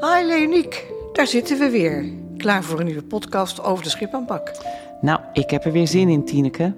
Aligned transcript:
Hi 0.00 0.26
Leoniek, 0.26 0.86
daar 1.12 1.26
zitten 1.26 1.58
we 1.58 1.70
weer. 1.70 2.04
Klaar 2.36 2.64
voor 2.64 2.78
een 2.78 2.86
nieuwe 2.86 3.02
podcast 3.02 3.62
over 3.62 3.84
de 3.84 3.90
schipaanpak. 3.90 4.52
Nou, 5.00 5.20
ik 5.32 5.50
heb 5.50 5.64
er 5.64 5.72
weer 5.72 5.86
zin 5.86 6.08
in, 6.08 6.24
Tineke. 6.24 6.74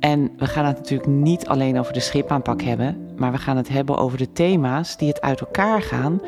En 0.00 0.32
we 0.38 0.46
gaan 0.46 0.64
het 0.64 0.76
natuurlijk 0.76 1.08
niet 1.08 1.46
alleen 1.46 1.78
over 1.78 1.92
de 1.92 2.00
schipaanpak 2.00 2.62
hebben, 2.62 3.12
maar 3.16 3.32
we 3.32 3.38
gaan 3.38 3.56
het 3.56 3.68
hebben 3.68 3.96
over 3.96 4.18
de 4.18 4.32
thema's 4.32 4.96
die 4.96 5.08
het 5.08 5.20
uit 5.20 5.40
elkaar 5.40 5.82
gaan 5.82 6.20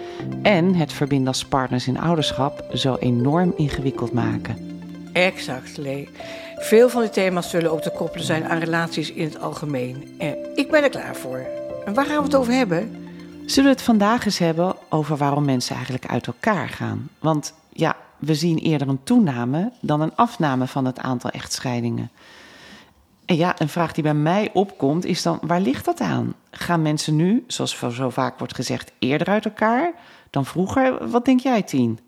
en 0.42 0.74
het 0.74 0.92
verbinden 0.92 1.28
als 1.28 1.44
partners 1.44 1.86
in 1.86 2.00
ouderschap 2.00 2.64
zo 2.72 2.96
enorm 2.96 3.52
ingewikkeld 3.56 4.12
maken. 4.12 4.80
Exact, 5.12 5.76
Lee. 5.76 6.08
Veel 6.56 6.88
van 6.88 7.00
die 7.00 7.10
thema's 7.10 7.50
zullen 7.50 7.72
ook 7.72 7.82
te 7.82 7.90
koppelen 7.90 8.26
zijn 8.26 8.44
aan 8.44 8.58
relaties 8.58 9.12
in 9.12 9.24
het 9.24 9.40
algemeen. 9.40 10.14
En 10.18 10.36
ik 10.54 10.70
ben 10.70 10.82
er 10.82 10.90
klaar 10.90 11.16
voor. 11.16 11.46
En 11.84 11.94
waar 11.94 12.06
gaan 12.06 12.16
we 12.16 12.22
het 12.22 12.34
over 12.34 12.52
hebben? 12.52 13.06
Zullen 13.46 13.70
we 13.70 13.76
het 13.76 13.84
vandaag 13.86 14.24
eens 14.24 14.38
hebben 14.38 14.77
over 14.90 15.16
waarom 15.16 15.44
mensen 15.44 15.74
eigenlijk 15.74 16.06
uit 16.06 16.26
elkaar 16.26 16.68
gaan? 16.68 17.08
Want 17.18 17.54
ja, 17.72 17.96
we 18.18 18.34
zien 18.34 18.58
eerder 18.58 18.88
een 18.88 19.02
toename 19.02 19.72
dan 19.80 20.00
een 20.00 20.16
afname 20.16 20.66
van 20.66 20.84
het 20.84 20.98
aantal 20.98 21.30
echtscheidingen. 21.30 22.10
En 23.28 23.36
ja, 23.36 23.54
een 23.58 23.68
vraag 23.68 23.92
die 23.92 24.02
bij 24.02 24.14
mij 24.14 24.50
opkomt 24.52 25.04
is 25.04 25.22
dan, 25.22 25.38
waar 25.42 25.60
ligt 25.60 25.84
dat 25.84 26.00
aan? 26.00 26.34
Gaan 26.50 26.82
mensen 26.82 27.16
nu, 27.16 27.44
zoals 27.46 27.78
zo 27.90 28.10
vaak 28.10 28.38
wordt 28.38 28.54
gezegd, 28.54 28.92
eerder 28.98 29.26
uit 29.26 29.44
elkaar 29.44 29.92
dan 30.30 30.44
vroeger? 30.44 31.08
Wat 31.08 31.24
denk 31.24 31.40
jij, 31.40 31.62
Tien? 31.62 31.98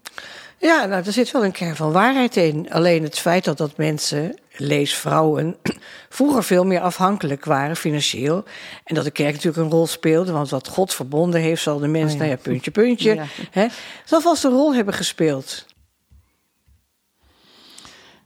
Ja, 0.59 0.84
nou, 0.84 1.05
er 1.06 1.12
zit 1.12 1.30
wel 1.30 1.45
een 1.45 1.52
kern 1.52 1.77
van 1.77 1.92
waarheid 1.92 2.37
in. 2.37 2.73
Alleen 2.73 3.02
het 3.02 3.19
feit 3.19 3.45
dat 3.45 3.59
dat 3.59 3.77
mensen, 3.77 4.38
lees 4.56 4.95
vrouwen, 4.95 5.56
vroeger 6.09 6.45
veel 6.45 6.64
meer 6.64 6.80
afhankelijk 6.80 7.45
waren 7.45 7.77
financieel. 7.77 8.45
En 8.84 8.95
dat 8.95 9.05
de 9.05 9.11
kerk 9.11 9.33
natuurlijk 9.33 9.64
een 9.64 9.70
rol 9.70 9.87
speelde. 9.87 10.33
Want 10.33 10.50
wat 10.50 10.69
God 10.69 10.95
verbonden 10.95 11.41
heeft, 11.41 11.62
zal 11.62 11.78
de 11.78 11.89
mens, 11.89 12.12
oh 12.12 12.19
nou 12.19 12.30
ja, 12.30 12.37
puntje, 12.37 12.70
puntje, 12.70 13.14
ja. 13.14 13.25
hè, 13.50 13.66
zal 14.05 14.20
vast 14.20 14.44
een 14.44 14.50
rol 14.50 14.75
hebben 14.75 14.94
gespeeld. 14.94 15.66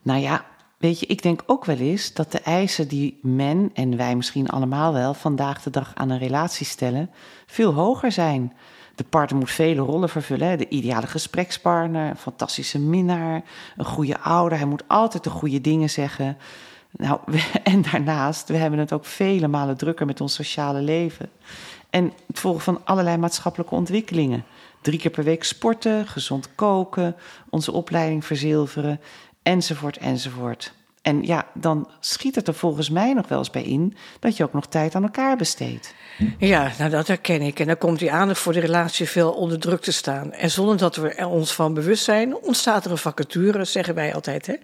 Nou 0.02 0.20
ja, 0.20 0.44
weet 0.84 1.00
je, 1.00 1.06
ik 1.06 1.22
denk 1.22 1.42
ook 1.46 1.64
wel 1.64 1.76
eens 1.76 2.12
dat 2.12 2.32
de 2.32 2.40
eisen 2.40 2.88
die 2.88 3.18
men 3.22 3.70
en 3.74 3.96
wij 3.96 4.16
misschien 4.16 4.48
allemaal 4.48 4.92
wel 4.92 5.14
vandaag 5.14 5.62
de 5.62 5.70
dag 5.70 5.92
aan 5.94 6.10
een 6.10 6.18
relatie 6.18 6.66
stellen, 6.66 7.10
veel 7.46 7.72
hoger 7.72 8.12
zijn. 8.12 8.52
De 8.94 9.04
partner 9.04 9.38
moet 9.38 9.50
vele 9.50 9.80
rollen 9.80 10.08
vervullen. 10.08 10.58
De 10.58 10.68
ideale 10.68 11.06
gesprekspartner, 11.06 12.10
een 12.10 12.16
fantastische 12.16 12.78
minnaar, 12.78 13.42
een 13.76 13.84
goede 13.84 14.20
ouder. 14.20 14.58
Hij 14.58 14.66
moet 14.66 14.82
altijd 14.86 15.24
de 15.24 15.30
goede 15.30 15.60
dingen 15.60 15.90
zeggen. 15.90 16.36
Nou, 16.90 17.20
en 17.72 17.82
daarnaast, 17.82 18.48
we 18.48 18.56
hebben 18.56 18.78
het 18.78 18.92
ook 18.92 19.04
vele 19.04 19.48
malen 19.48 19.76
drukker 19.76 20.06
met 20.06 20.20
ons 20.20 20.34
sociale 20.34 20.80
leven. 20.80 21.30
En 21.90 22.12
het 22.26 22.40
volgen 22.40 22.62
van 22.62 22.80
allerlei 22.84 23.16
maatschappelijke 23.16 23.74
ontwikkelingen. 23.74 24.44
Drie 24.82 24.98
keer 24.98 25.10
per 25.10 25.24
week 25.24 25.44
sporten, 25.44 26.06
gezond 26.06 26.54
koken, 26.54 27.16
onze 27.50 27.72
opleiding 27.72 28.24
verzilveren, 28.24 29.00
enzovoort, 29.44 29.96
enzovoort. 29.96 30.72
En 31.04 31.22
ja, 31.22 31.46
dan 31.54 31.90
schiet 32.00 32.34
het 32.34 32.48
er 32.48 32.54
volgens 32.54 32.90
mij 32.90 33.12
nog 33.12 33.28
wel 33.28 33.38
eens 33.38 33.50
bij 33.50 33.62
in 33.62 33.96
dat 34.20 34.36
je 34.36 34.44
ook 34.44 34.52
nog 34.52 34.66
tijd 34.66 34.94
aan 34.94 35.02
elkaar 35.02 35.36
besteedt. 35.36 35.94
Ja, 36.38 36.72
nou 36.78 36.90
dat 36.90 37.06
herken 37.06 37.42
ik. 37.42 37.60
En 37.60 37.66
dan 37.66 37.78
komt 37.78 37.98
die 37.98 38.12
aandacht 38.12 38.40
voor 38.40 38.52
de 38.52 38.60
relatie 38.60 39.08
veel 39.08 39.32
onder 39.32 39.58
druk 39.58 39.80
te 39.80 39.92
staan. 39.92 40.32
En 40.32 40.50
zonder 40.50 40.76
dat 40.76 40.96
we 40.96 41.08
er 41.08 41.26
ons 41.26 41.52
van 41.52 41.74
bewust 41.74 42.04
zijn, 42.04 42.36
ontstaat 42.36 42.84
er 42.84 42.90
een 42.90 42.98
vacature, 42.98 43.64
zeggen 43.64 43.94
wij 43.94 44.14
altijd. 44.14 44.46
Hè? 44.46 44.54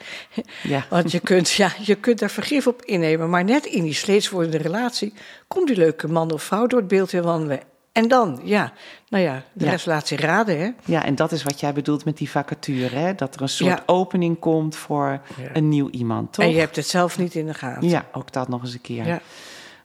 Ja. 0.62 0.86
Want 0.90 1.12
je 1.12 1.20
kunt, 1.20 1.50
ja, 1.50 1.72
je 1.80 1.94
kunt 1.94 2.18
daar 2.18 2.30
vergif 2.30 2.66
op 2.66 2.82
innemen. 2.82 3.30
Maar 3.30 3.44
net 3.44 3.66
in 3.66 3.82
die 3.82 3.94
steeds 3.94 4.28
wordende 4.28 4.58
relatie 4.58 5.12
komt 5.48 5.66
die 5.66 5.76
leuke 5.76 6.08
man 6.08 6.32
of 6.32 6.42
vrouw 6.42 6.66
door 6.66 6.78
het 6.78 6.88
beeld 6.88 7.10
weer 7.10 7.22
wandelen. 7.22 7.60
En 7.92 8.08
dan, 8.08 8.40
ja, 8.44 8.72
nou 9.08 9.24
ja, 9.24 9.42
de 9.52 9.64
ja. 9.64 9.70
rest 9.70 9.86
laat 9.86 10.06
zich 10.06 10.20
raden. 10.20 10.58
Hè? 10.60 10.70
Ja, 10.84 11.04
en 11.04 11.14
dat 11.14 11.32
is 11.32 11.42
wat 11.42 11.60
jij 11.60 11.72
bedoelt 11.72 12.04
met 12.04 12.16
die 12.16 12.30
vacature. 12.30 12.96
Hè? 12.96 13.14
Dat 13.14 13.34
er 13.34 13.42
een 13.42 13.48
soort 13.48 13.82
opening 13.86 14.38
komt 14.38 14.76
voor 14.76 15.20
een 15.52 15.68
nieuw 15.68 15.90
iemand, 15.90 16.32
toch? 16.32 16.44
En 16.44 16.50
je 16.50 16.58
hebt 16.58 16.76
het 16.76 16.86
zelf 16.86 17.18
niet 17.18 17.34
in 17.34 17.46
de 17.46 17.54
gaten. 17.54 17.88
Ja, 17.88 18.06
ook 18.12 18.32
dat 18.32 18.48
nog 18.48 18.62
eens 18.62 18.72
een 18.72 18.80
keer. 18.80 19.06
Ja. 19.06 19.20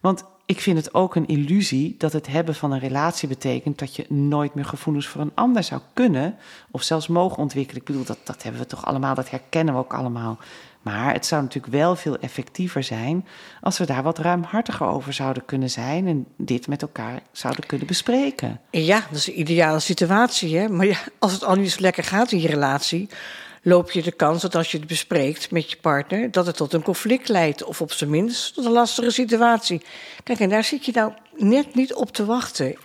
Want 0.02 0.24
ik 0.46 0.62
vind 0.62 0.78
het 0.78 0.94
ook 0.94 1.16
een 1.16 1.28
illusie 1.28 1.96
dat 1.98 2.14
het 2.14 2.28
hebben 2.28 2.56
van 2.56 2.72
een 2.72 2.80
relatie 2.80 3.28
betekent 3.28 3.80
dat 3.80 3.96
je 3.96 4.06
nooit 4.10 4.54
meer 4.54 4.66
gevoelens 4.66 5.08
voor 5.08 5.22
een 5.22 5.32
ander 5.36 5.64
zou 5.64 5.82
kunnen 5.94 6.38
of 6.72 6.84
zelfs 6.84 7.08
mogen 7.08 7.38
ontwikkelen. 7.38 7.82
Ik 7.82 7.88
bedoel, 7.88 8.06
dat, 8.06 8.18
dat 8.24 8.44
hebben 8.44 8.62
we 8.62 8.68
toch 8.68 8.86
allemaal, 8.86 9.16
dat 9.16 9.30
herkennen 9.30 9.74
we 9.74 9.80
ook 9.80 9.94
allemaal. 9.94 10.38
Maar 10.86 11.14
het 11.14 11.26
zou 11.26 11.42
natuurlijk 11.42 11.74
wel 11.74 11.96
veel 11.96 12.18
effectiever 12.18 12.84
zijn 12.84 13.28
als 13.62 13.78
we 13.78 13.86
daar 13.86 14.04
wat 14.04 14.18
ruimhartiger 14.18 14.88
over 14.88 15.14
zouden 15.14 15.46
kunnen 15.46 15.70
zijn 15.70 16.08
en 16.08 16.26
dit 16.38 16.68
met 16.68 16.82
elkaar 16.82 17.22
zouden 17.32 17.66
kunnen 17.66 17.88
bespreken. 17.88 18.62
Ja, 18.72 19.06
dat 19.10 19.18
is 19.18 19.28
een 19.28 19.40
ideale 19.40 19.80
situatie. 19.80 20.58
Hè? 20.58 20.70
Maar 20.70 20.86
ja, 20.86 20.98
als 21.20 21.32
het 21.32 21.44
al 21.44 21.56
niet 21.56 21.72
zo 21.72 21.82
lekker 21.82 22.04
gaat 22.04 22.32
in 22.32 22.42
je 22.42 22.48
relatie, 22.48 23.10
loop 23.62 23.92
je 23.92 24.02
de 24.02 24.12
kans 24.12 24.42
dat 24.42 24.56
als 24.56 24.72
je 24.72 24.78
het 24.78 24.88
bespreekt 24.88 25.52
met 25.52 25.70
je 25.72 25.78
partner, 25.78 26.32
dat 26.32 26.46
het 26.46 26.56
tot 26.56 26.74
een 26.74 26.84
conflict 26.84 27.30
leidt. 27.30 27.64
Of 27.64 27.82
op 27.82 27.92
zijn 27.92 28.10
minst 28.10 28.54
tot 28.54 28.66
een 28.66 28.72
lastige 28.72 29.12
situatie. 29.12 29.82
Kijk, 30.24 30.40
en 30.40 30.50
daar 30.50 30.64
zit 30.64 30.86
je 30.86 30.92
nou 30.92 31.12
net 31.36 31.76
niet 31.76 31.94
op 31.94 32.12
te 32.12 32.26
wachten. 32.26 32.76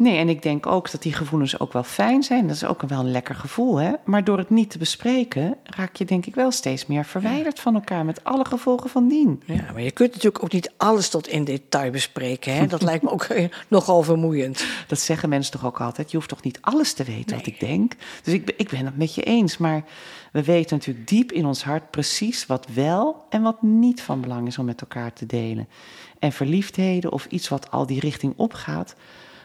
Nee, 0.00 0.18
en 0.18 0.28
ik 0.28 0.42
denk 0.42 0.66
ook 0.66 0.90
dat 0.90 1.02
die 1.02 1.12
gevoelens 1.12 1.58
ook 1.58 1.72
wel 1.72 1.82
fijn 1.82 2.22
zijn. 2.22 2.46
Dat 2.46 2.56
is 2.56 2.64
ook 2.64 2.82
wel 2.82 3.00
een 3.00 3.10
lekker 3.10 3.34
gevoel, 3.34 3.76
hè? 3.76 3.92
Maar 4.04 4.24
door 4.24 4.38
het 4.38 4.50
niet 4.50 4.70
te 4.70 4.78
bespreken, 4.78 5.56
raak 5.64 5.96
je 5.96 6.04
denk 6.04 6.26
ik 6.26 6.34
wel 6.34 6.50
steeds 6.50 6.86
meer 6.86 7.04
verwijderd 7.04 7.60
van 7.60 7.74
elkaar 7.74 8.04
met 8.04 8.24
alle 8.24 8.44
gevolgen 8.44 8.90
van 8.90 9.08
dien. 9.08 9.42
Ja, 9.46 9.72
maar 9.72 9.82
je 9.82 9.90
kunt 9.90 10.12
natuurlijk 10.12 10.44
ook 10.44 10.52
niet 10.52 10.72
alles 10.76 11.08
tot 11.08 11.28
in 11.28 11.44
detail 11.44 11.90
bespreken, 11.90 12.54
hè? 12.54 12.66
Dat 12.66 12.82
lijkt 12.82 13.02
me 13.02 13.10
ook 13.10 13.22
eh, 13.22 13.48
nogal 13.68 14.02
vermoeiend. 14.02 14.64
Dat 14.86 15.00
zeggen 15.00 15.28
mensen 15.28 15.52
toch 15.52 15.66
ook 15.66 15.80
altijd. 15.80 16.10
Je 16.10 16.16
hoeft 16.16 16.28
toch 16.28 16.42
niet 16.42 16.58
alles 16.60 16.92
te 16.92 17.04
weten 17.04 17.36
wat 17.36 17.46
ik 17.46 17.60
denk. 17.60 17.92
Dus 18.22 18.34
ik, 18.34 18.52
ik 18.56 18.68
ben 18.68 18.84
het 18.84 18.96
met 18.96 19.14
je 19.14 19.22
eens, 19.22 19.58
maar 19.58 19.84
we 20.32 20.44
weten 20.44 20.76
natuurlijk 20.76 21.08
diep 21.08 21.32
in 21.32 21.46
ons 21.46 21.64
hart 21.64 21.90
precies 21.90 22.46
wat 22.46 22.66
wel 22.74 23.24
en 23.28 23.42
wat 23.42 23.62
niet 23.62 24.02
van 24.02 24.20
belang 24.20 24.46
is 24.46 24.58
om 24.58 24.64
met 24.64 24.80
elkaar 24.80 25.12
te 25.12 25.26
delen. 25.26 25.68
En 26.18 26.32
verliefdheden 26.32 27.12
of 27.12 27.26
iets 27.26 27.48
wat 27.48 27.70
al 27.70 27.86
die 27.86 28.00
richting 28.00 28.32
opgaat 28.36 28.94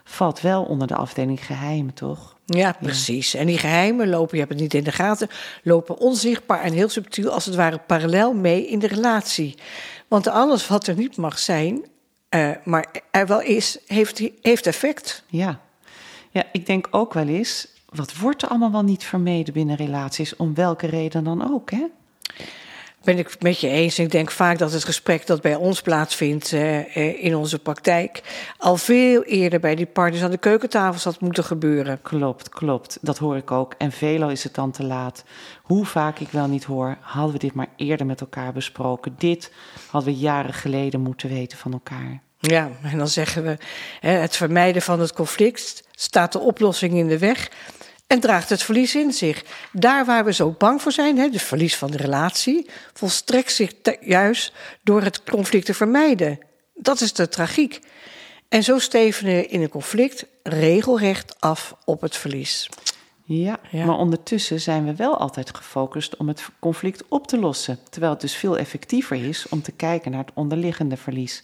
valt 0.07 0.41
wel 0.41 0.63
onder 0.63 0.87
de 0.87 0.95
afdeling 0.95 1.45
geheimen, 1.45 1.93
toch? 1.93 2.35
Ja, 2.45 2.75
precies. 2.81 3.33
En 3.33 3.45
die 3.45 3.57
geheimen 3.57 4.09
lopen, 4.09 4.37
je 4.37 4.43
hebt 4.43 4.53
het 4.53 4.61
niet 4.61 4.73
in 4.73 4.83
de 4.83 4.91
gaten, 4.91 5.29
lopen 5.63 5.97
onzichtbaar 5.97 6.61
en 6.61 6.73
heel 6.73 6.89
subtiel, 6.89 7.31
als 7.31 7.45
het 7.45 7.55
ware 7.55 7.77
parallel 7.77 8.33
mee 8.33 8.67
in 8.67 8.79
de 8.79 8.87
relatie. 8.87 9.55
Want 10.07 10.27
alles 10.27 10.67
wat 10.67 10.87
er 10.87 10.95
niet 10.95 11.17
mag 11.17 11.39
zijn, 11.39 11.85
uh, 12.29 12.51
maar 12.63 12.85
er 13.11 13.27
wel 13.27 13.41
is, 13.41 13.77
heeft, 13.85 14.29
heeft 14.41 14.67
effect. 14.67 15.23
Ja. 15.27 15.59
ja, 16.29 16.43
ik 16.51 16.65
denk 16.65 16.87
ook 16.91 17.13
wel 17.13 17.27
eens, 17.27 17.67
wat 17.89 18.17
wordt 18.17 18.41
er 18.41 18.49
allemaal 18.49 18.71
wel 18.71 18.83
niet 18.83 19.03
vermeden 19.03 19.53
binnen 19.53 19.75
relaties, 19.75 20.35
om 20.35 20.53
welke 20.53 20.87
reden 20.87 21.23
dan 21.23 21.53
ook, 21.53 21.71
hè? 21.71 21.85
Ben 23.05 23.17
ik 23.17 23.41
met 23.41 23.59
je 23.59 23.67
eens. 23.67 23.99
Ik 23.99 24.11
denk 24.11 24.31
vaak 24.31 24.57
dat 24.57 24.71
het 24.71 24.83
gesprek 24.83 25.27
dat 25.27 25.41
bij 25.41 25.55
ons 25.55 25.81
plaatsvindt 25.81 26.51
uh, 26.51 27.23
in 27.23 27.35
onze 27.35 27.59
praktijk 27.59 28.21
al 28.57 28.77
veel 28.77 29.23
eerder 29.23 29.59
bij 29.59 29.75
die 29.75 29.85
partners 29.85 30.23
aan 30.23 30.31
de 30.31 30.37
keukentafel 30.37 31.11
had 31.11 31.21
moeten 31.21 31.43
gebeuren. 31.43 32.01
Klopt, 32.01 32.49
klopt. 32.49 32.97
Dat 33.01 33.17
hoor 33.17 33.37
ik 33.37 33.51
ook. 33.51 33.73
En 33.77 33.91
veelal 33.91 34.29
is 34.29 34.43
het 34.43 34.53
dan 34.53 34.71
te 34.71 34.83
laat. 34.83 35.23
Hoe 35.61 35.85
vaak 35.85 36.19
ik 36.19 36.29
wel 36.29 36.47
niet 36.47 36.63
hoor, 36.63 36.97
hadden 37.01 37.33
we 37.33 37.39
dit 37.39 37.53
maar 37.53 37.69
eerder 37.75 38.05
met 38.05 38.21
elkaar 38.21 38.53
besproken. 38.53 39.15
Dit 39.17 39.51
hadden 39.89 40.13
we 40.13 40.19
jaren 40.19 40.53
geleden 40.53 41.01
moeten 41.01 41.29
weten 41.29 41.57
van 41.57 41.73
elkaar. 41.73 42.21
Ja, 42.39 42.69
en 42.83 42.97
dan 42.97 43.07
zeggen 43.07 43.43
we, 43.43 43.57
het 44.07 44.35
vermijden 44.35 44.81
van 44.81 44.99
het 44.99 45.13
conflict 45.13 45.83
staat 45.91 46.31
de 46.31 46.39
oplossing 46.39 46.93
in 46.93 47.07
de 47.07 47.17
weg 47.17 47.49
en 48.07 48.19
draagt 48.19 48.49
het 48.49 48.63
verlies 48.63 48.95
in 48.95 49.11
zich. 49.11 49.43
Daar 49.71 50.05
waar 50.05 50.25
we 50.25 50.33
zo 50.33 50.55
bang 50.57 50.81
voor 50.81 50.91
zijn, 50.91 51.17
hè, 51.17 51.29
dus 51.29 51.43
verlies 51.43 51.75
van 51.75 51.91
de 51.91 51.97
relatie, 51.97 52.69
volstrekt 52.93 53.51
zich 53.51 53.71
juist 54.01 54.53
door 54.83 55.01
het 55.01 55.23
conflict 55.23 55.65
te 55.65 55.73
vermijden. 55.73 56.39
Dat 56.73 57.01
is 57.01 57.13
de 57.13 57.29
tragiek. 57.29 57.79
En 58.49 58.63
zo 58.63 58.79
stevenen 58.79 59.35
we 59.35 59.47
in 59.47 59.61
een 59.61 59.69
conflict 59.69 60.25
regelrecht 60.43 61.35
af 61.39 61.75
op 61.85 62.01
het 62.01 62.17
verlies. 62.17 62.69
Ja, 63.27 63.59
ja, 63.71 63.85
maar 63.85 63.97
ondertussen 63.97 64.61
zijn 64.61 64.85
we 64.85 64.95
wel 64.95 65.17
altijd 65.17 65.55
gefocust 65.55 66.17
om 66.17 66.27
het 66.27 66.49
conflict 66.59 67.03
op 67.07 67.27
te 67.27 67.37
lossen. 67.37 67.79
Terwijl 67.89 68.11
het 68.11 68.21
dus 68.21 68.35
veel 68.35 68.57
effectiever 68.57 69.27
is 69.27 69.49
om 69.49 69.61
te 69.61 69.71
kijken 69.71 70.11
naar 70.11 70.19
het 70.19 70.31
onderliggende 70.33 70.97
verlies. 70.97 71.43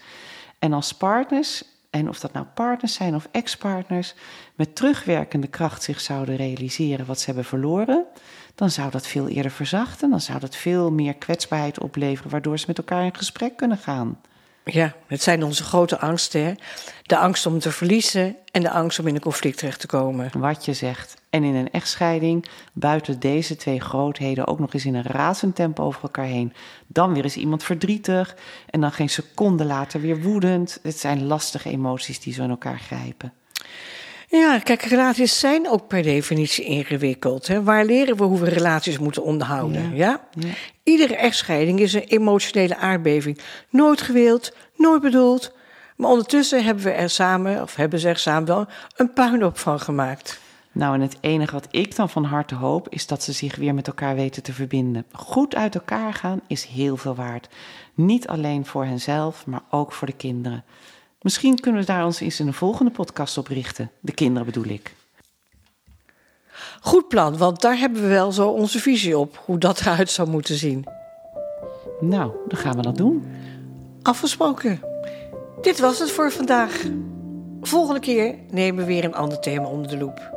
En 0.60 0.74
als 0.74 0.92
partners 0.94 1.64
en 1.92 2.10
of 2.10 2.20
dat 2.20 2.34
nou 2.34 2.46
partners 2.46 2.94
zijn 2.94 3.16
of 3.16 3.28
ex-partners, 3.32 4.14
met 4.56 4.76
terugwerkende 4.76 5.48
kracht 5.48 5.84
zich 5.84 6.02
zouden 6.02 6.36
realiseren 6.36 7.06
wat 7.06 7.20
ze 7.20 7.26
hebben 7.26 7.46
verloren, 7.46 8.06
dan 8.56 8.70
zou 8.70 8.92
dat 8.92 9.08
veel 9.08 9.28
eerder 9.28 9.52
verzachten. 9.52 10.10
Dan 10.10 10.22
zou 10.22 10.40
dat 10.40 10.56
veel 10.56 10.92
meer 10.92 11.14
kwetsbaarheid 11.14 11.80
opleveren, 11.80 12.32
waardoor 12.32 12.60
ze 12.60 12.66
met 12.68 12.78
elkaar 12.78 13.04
in 13.04 13.16
gesprek 13.16 13.58
kunnen 13.58 13.78
gaan. 13.78 14.20
Ja, 14.64 14.96
het 15.08 15.22
zijn 15.22 15.44
onze 15.44 15.64
grote 15.64 16.00
angsten. 16.00 16.46
Hè? 16.46 16.54
De 17.04 17.18
angst 17.18 17.46
om 17.46 17.60
te 17.60 17.72
verliezen 17.72 18.36
en 18.52 18.62
de 18.62 18.70
angst 18.70 19.00
om 19.00 19.08
in 19.08 19.16
een 19.16 19.22
conflict 19.22 19.58
terecht 19.58 19.80
te 19.80 19.88
komen. 19.88 20.32
Wat 20.38 20.66
je 20.66 20.74
zegt. 20.74 21.22
En 21.30 21.44
in 21.44 21.56
een 21.56 21.72
echtscheiding 21.72 22.46
buiten 22.74 23.20
deze 23.20 23.56
twee 23.56 23.80
grootheden 23.80 24.48
ook 24.48 24.60
nog 24.60 24.74
eens 24.74 24.86
in 24.86 24.96
een 24.96 25.04
razend 25.04 25.56
tempo 25.56 25.84
over 25.84 26.02
elkaar 26.02 26.26
heen. 26.26 26.54
Dan 26.88 27.14
weer 27.14 27.26
is 27.26 27.38
iemand 27.38 27.64
verdrietig 27.64 28.36
en 28.70 28.82
dan 28.82 28.92
geen 28.92 29.10
seconde 29.10 29.66
later 29.66 30.02
weer 30.02 30.22
woedend. 30.22 30.80
Het 30.84 31.00
zijn 31.00 31.26
lastige 31.26 31.70
emoties 31.70 32.20
die 32.20 32.34
zo 32.34 32.44
in 32.44 32.50
elkaar 32.50 32.80
grijpen. 32.80 33.34
Ja, 34.32 34.60
kijk, 34.60 34.82
relaties 34.82 35.40
zijn 35.40 35.70
ook 35.70 35.88
per 35.88 36.04
definitie 36.04 36.66
ingewikkeld. 36.66 37.48
Hè? 37.48 37.64
Waar 37.64 37.86
leren 37.86 38.18
we 38.18 38.24
hoe 38.24 38.40
we 38.40 38.50
relaties 38.50 39.00
moeten 39.00 39.24
onderhouden? 39.24 39.96
Ja. 39.96 40.22
Ja. 40.40 40.50
Iedere 40.84 41.16
echtscheiding 41.16 41.80
is 41.80 41.94
een 41.94 42.04
emotionele 42.04 42.78
aardbeving. 42.78 43.40
Nooit 43.70 44.02
gewild, 44.02 44.56
nooit 44.76 45.02
bedoeld. 45.02 45.54
Maar 45.96 46.10
ondertussen 46.10 46.64
hebben 46.64 46.84
we 46.84 46.92
er 46.92 47.10
samen, 47.10 47.62
of 47.62 47.76
hebben 47.76 48.00
ze 48.00 48.08
er 48.08 48.18
samen 48.18 48.48
wel, 48.48 48.66
een 48.96 49.14
puinhoop 49.14 49.58
van 49.58 49.80
gemaakt. 49.80 50.40
Nou, 50.72 50.94
en 50.94 51.02
het 51.02 51.18
enige 51.22 51.54
wat 51.54 51.68
ik 51.72 51.96
dan 51.96 52.10
van 52.10 52.24
harte 52.24 52.56
hoop 52.56 52.90
is 52.90 53.08
dat 53.08 53.24
ze 53.24 53.32
zich 53.32 53.56
weer 53.56 53.74
met 53.74 53.88
elkaar 53.88 54.16
weten 54.16 54.44
te 54.44 54.54
verbinden. 54.54 55.06
Goed 55.12 55.56
uit 55.56 55.76
elkaar 55.76 56.14
gaan 56.14 56.42
is 56.48 56.66
heel 56.66 56.98
veel 56.98 57.16
waard. 57.16 57.48
Niet 57.94 58.28
alleen 58.28 58.66
voor 58.66 58.86
henzelf, 58.86 59.46
maar 59.46 59.64
ook 59.70 59.92
voor 59.92 60.08
de 60.08 60.14
kinderen. 60.14 60.64
Misschien 61.22 61.60
kunnen 61.60 61.82
we 61.82 61.88
daar 61.88 62.06
ons 62.06 62.20
eens 62.20 62.40
in 62.40 62.48
een 62.48 62.54
volgende 62.54 62.92
podcast 62.92 63.38
op 63.38 63.48
richten. 63.48 63.92
De 64.00 64.12
kinderen 64.12 64.46
bedoel 64.46 64.66
ik. 64.66 64.94
Goed 66.82 67.08
plan, 67.08 67.38
want 67.38 67.62
daar 67.62 67.78
hebben 67.78 68.02
we 68.02 68.08
wel 68.08 68.32
zo 68.32 68.50
onze 68.50 68.80
visie 68.80 69.18
op, 69.18 69.42
hoe 69.46 69.58
dat 69.58 69.80
eruit 69.80 70.10
zou 70.10 70.30
moeten 70.30 70.56
zien. 70.56 70.86
Nou, 72.00 72.32
dan 72.48 72.60
gaan 72.60 72.76
we 72.76 72.82
dat 72.82 72.98
doen. 72.98 73.26
Afgesproken. 74.02 74.80
Dit 75.62 75.80
was 75.80 76.00
het 76.00 76.12
voor 76.12 76.32
vandaag. 76.32 76.84
Volgende 77.62 78.00
keer 78.00 78.36
nemen 78.50 78.86
we 78.86 78.94
weer 78.94 79.04
een 79.04 79.16
ander 79.16 79.40
thema 79.40 79.68
onder 79.68 79.88
de 79.88 79.98
loep. 79.98 80.30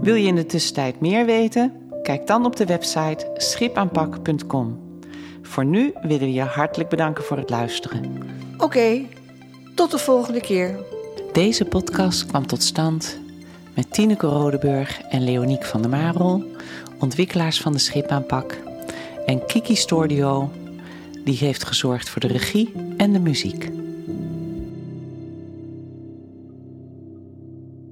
Wil 0.00 0.14
je 0.14 0.26
in 0.26 0.34
de 0.34 0.46
tussentijd 0.46 1.00
meer 1.00 1.26
weten? 1.26 1.88
Kijk 2.02 2.26
dan 2.26 2.44
op 2.44 2.56
de 2.56 2.66
website 2.66 3.30
schipaanpak.com. 3.36 4.98
Voor 5.42 5.64
nu 5.64 5.92
willen 6.02 6.26
we 6.26 6.32
je 6.32 6.42
hartelijk 6.42 6.88
bedanken 6.88 7.24
voor 7.24 7.36
het 7.36 7.50
luisteren. 7.50 8.22
Oké, 8.58 9.06
tot 9.80 9.90
de 9.90 9.98
volgende 9.98 10.40
keer. 10.40 10.78
Deze 11.32 11.64
podcast 11.64 12.26
kwam 12.26 12.46
tot 12.46 12.62
stand 12.62 13.18
met 13.74 13.92
Tineke 13.92 14.26
Rodeburg 14.26 15.00
en 15.00 15.24
Leoniek 15.24 15.64
van 15.64 15.80
der 15.80 15.90
Marel, 15.90 16.44
ontwikkelaars 16.98 17.60
van 17.60 17.72
de 17.72 17.78
Schipaanpak, 17.78 18.58
en 19.26 19.46
Kiki 19.46 19.74
Stordio, 19.76 20.50
die 21.24 21.36
heeft 21.36 21.64
gezorgd 21.64 22.08
voor 22.08 22.20
de 22.20 22.26
regie 22.26 22.72
en 22.96 23.12
de 23.12 23.18
muziek. 23.18 23.70